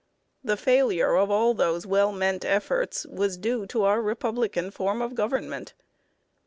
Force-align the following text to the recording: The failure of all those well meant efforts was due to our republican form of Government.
The 0.43 0.57
failure 0.57 1.15
of 1.15 1.29
all 1.29 1.53
those 1.53 1.85
well 1.85 2.11
meant 2.11 2.43
efforts 2.43 3.05
was 3.05 3.37
due 3.37 3.67
to 3.67 3.83
our 3.83 4.01
republican 4.01 4.71
form 4.71 4.99
of 4.99 5.13
Government. 5.13 5.75